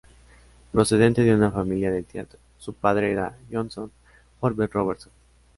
Procedente 0.71 1.21
de 1.23 1.35
una 1.35 1.51
familia 1.51 1.91
del 1.91 2.05
teatro, 2.05 2.39
su 2.57 2.73
padre 2.73 3.11
era 3.11 3.37
Johnston 3.51 3.91
Forbes-Robertson. 4.39 5.11